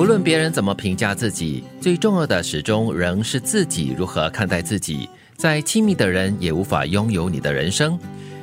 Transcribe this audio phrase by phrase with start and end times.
[0.00, 5.06] 无论别人怎么评价自己，最重要的始终仍是自己如何看待自己。
[5.36, 7.98] 再亲密的人也无法拥有你的人生，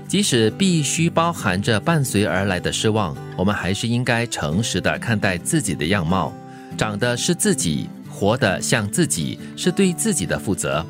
[0.07, 6.31] 即使必须包含着伴随而来的失望，我们还是应该诚实的看待自己的样貌，
[6.77, 10.85] 长得是自己，活得像自己，是对自己的负责。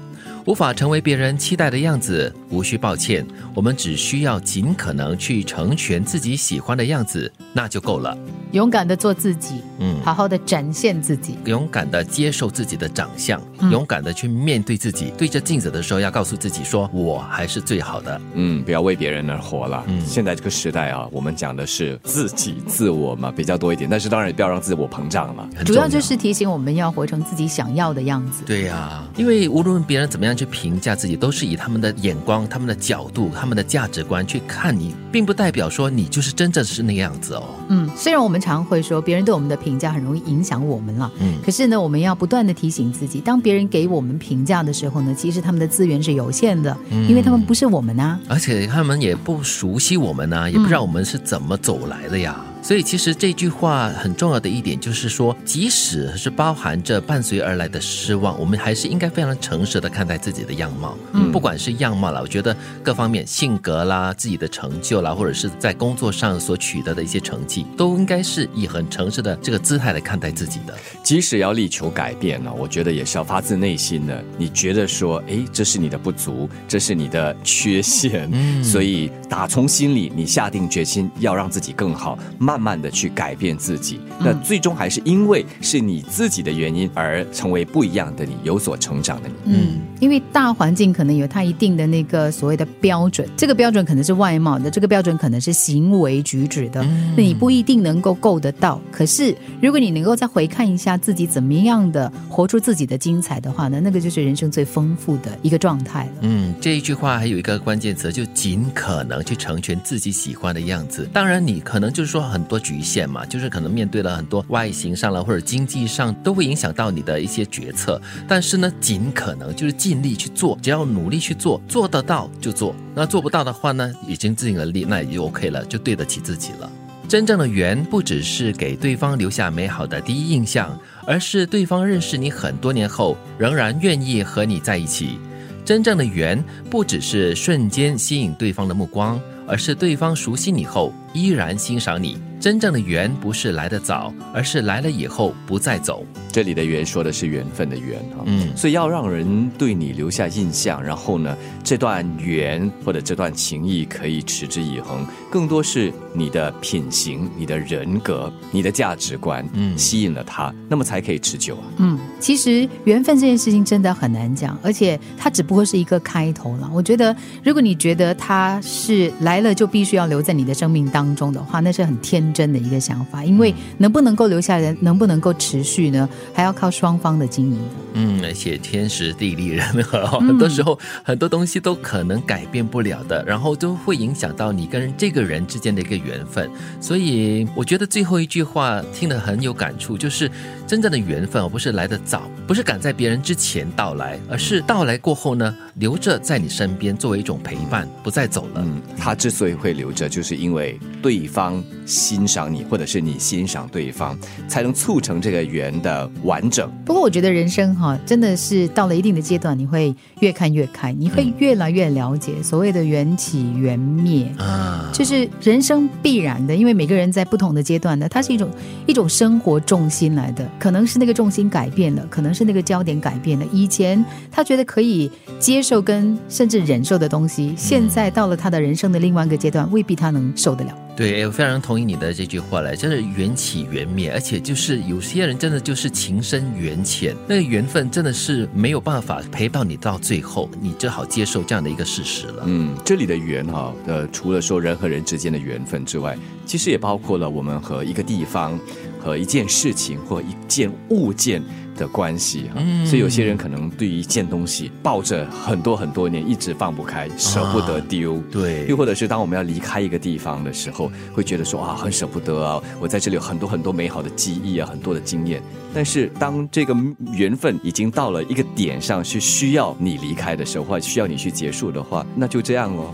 [0.46, 3.26] 无法成为别人期待的样子，无需抱歉。
[3.54, 8.18] 我们只需要尽可能去成全自己喜欢的样子，那就够了。
[8.52, 11.38] 勇敢的做自己，嗯，好好的展现自己。
[11.46, 13.42] 勇敢的接受自己的长相，
[13.72, 15.12] 勇敢的去面对自己。
[15.18, 19.84] 对着镜子的时候，要告诉自己说：“我还是最好的。”嗯，不要为别人而活了。
[19.88, 23.90] 嗯，现在这个时代啊，我们讲的是自己、自我嘛，比较多一点。
[23.90, 25.48] 但是当然也不要让自我膨胀嘛。
[25.66, 28.44] 主要就是提醒我们要活成自己想要的样子。
[28.46, 37.44] 对呀，因为无论别人怎么样去评价自己，都是以他们的眼光、他们的角度、他们的价值观去看你，并不代表说你就是真正是那个样子哦。
[37.70, 52.40] 嗯，虽然我们常会说别人对我们的评价很容易影响我们了，嗯，可是呢，我们要不断的提醒自己，当别人给我们评价的时候呢，其实他们的资源是有限的，因为他们不是我们啊，而且他们也不熟悉我们啊，也不知道我们是怎么走来的呀。
[52.68, 60.98] 所以，其实这句话很重要的一点就是说，即使是包含着伴随而来的失望，我们还是应该非常诚实的看待自己的样貌。
[61.14, 70.76] 嗯，不管是样貌啦，我觉得各方面性格啦、自己的成就啦，或者是在工作上所取得的一些成绩，都应该是以很诚实的这个姿态来看待自己的。
[71.02, 74.22] 即使要力求改变呢，我觉得也是要发自内心的。
[74.38, 82.57] 你觉得说，哎，这是你的不足，这是你的缺陷，嗯，所以打从心里你下定决心要让自己更好，慢。
[82.58, 89.54] 慢慢的去改变自己，那最终还是因为是你自己的原因而成为不一样的你，有所成长的你。
[89.54, 96.84] 嗯，因为大环境可能有它一定的那个所谓的标准，这个标准可能是外貌的，这个标准可能是行为举止的，
[97.16, 98.82] 那你不一定能够够得到。
[98.92, 106.12] 可是如果你能够再回看一下自己怎么样的活出自己的精彩的话呢，那个就是人生最丰富的一个状态了。
[106.22, 111.08] 嗯，这一句话还有一个关键词，就尽可能去成全自己喜欢的样子。
[111.14, 112.37] 当然，你可能就是说很。
[112.38, 122.76] 很多局限嘛，就是可能面对了很多外形上了或者经济上都会影响到你的一些决策，但是呢，尽可能就是尽力去做，只要努力去做，做得到就做。
[122.94, 126.72] 那做不到的话呢，已经尽了力，那也就 OK 了，就对得起自己了。
[127.08, 135.18] 真正的缘不只是给对方留下美好的第一印象，而是对方认识你很多年后仍然愿意和你在一起。
[135.64, 142.18] 真正的缘不只是瞬间吸引对方的目光，而是对方熟悉你后依然欣赏你。
[142.40, 146.06] 真正的缘不是来得早，而是来了以后不再走。
[146.32, 161.64] 这里的缘说的是缘分的缘哈，嗯，所以要让人对你留下印象，然后呢，这段缘或者这段情谊可以持之以恒，更多是你的品行、你的人格、你的价值观，嗯，吸引了他，那么才可以持久啊。
[161.78, 166.70] 嗯，其实缘分这件事情真的很难讲，而且它只不过是一个开头了。
[166.74, 172.18] 我觉得，如果你觉得他是来了就必须要留在你的生命当中的话，那是很天。
[172.34, 177.76] 真的一个想法，因为能不能够留下人，能不能够持续呢，还要靠双方的经营的。
[177.94, 186.50] 嗯，而且天时地利人和，很多时候很多东西都可能改变不了的，然后都会影响到你跟这个人之间的一个缘分。
[186.82, 190.32] 所以我觉得最后一句话听得很有感触，就是
[190.66, 198.64] 真正的缘分而不是来得早，不是赶在别人之前到来，而是到来过后呢，留着在你身边作为一种陪伴，不再走了。
[198.64, 201.62] 嗯，他之所以会留着，就是因为对方。
[201.86, 204.18] 欣赏你，或者是你欣赏对方，
[204.50, 206.70] 才能促成这个缘的完整。
[206.86, 216.56] 不过，我觉得人生哈，真的是到了一定的阶段，你会越看越开，你会越来越了解所谓的缘起缘灭啊，就是人生必然的。
[216.56, 218.50] 因为每个人在不同的阶段呢，它是一种
[218.86, 223.46] 一种生活重心来的，可能是那个重心改变了，可能是那个焦点改变了。
[223.52, 230.87] 以前他觉得可以接受跟甚至忍受的东西，现在到了他的人生的另外一个阶段，未必他能受得了。
[230.98, 242.46] 对，我非常同意你的这句话嘞，真的缘起缘灭，而且就是有些人真的就是情深缘浅，那个缘分真的是没有办法陪到你到最后，你只好接受这样的一个事实了。
[242.48, 246.18] 嗯，这里的缘哈，呃，除了说人和人之间的缘分之外，
[246.48, 248.60] 其实也包括了我们和一个地方、
[249.00, 251.44] 和一件事情或一件物件。
[251.78, 258.18] 的关系哈，所以有些人可能对于一件东西抱着很多很多年，一直放不开，舍不得丢。
[258.32, 265.42] 对，又或者是当我们要离开一个地方的时候，会觉得说啊，很舍不得啊，我在这里有很多很多美好的记忆啊，很多的经验。
[265.74, 266.76] 但是当这个
[267.14, 272.94] 缘分已经到了一个点上，是需要你离开的时候，或者需要你去结束的话，那就这样喽。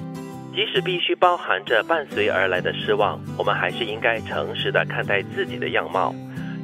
[0.54, 6.14] 即使必须包含着伴随而来的失望，我们还是应该诚实的看待自己的样貌。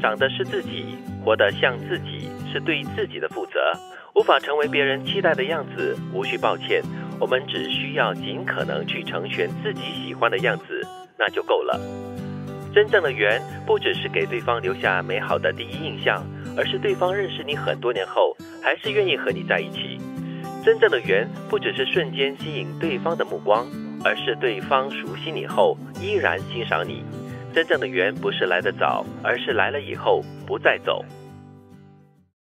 [0.02, 0.86] 长得是自己，
[1.24, 3.60] 活得像自己，是对自己的负责。
[4.16, 6.82] 无法成为别人期待的样子，无需抱歉。
[7.20, 10.82] 我们只需要尽可能去成全自己喜欢的样子，
[11.18, 11.80] 那就够了。
[12.74, 16.24] 真正的缘，不只是给对方留下美好的第一印象，
[16.58, 20.00] 而是对方认识你很多年后，还是愿意和你在一起。
[20.64, 23.66] 真正的缘，不只是瞬间吸引对方的目光，
[24.04, 27.04] 而是对方熟悉你后，依然欣赏你。
[27.54, 31.04] 真正的缘，不是来得早，而是来了以后不再走。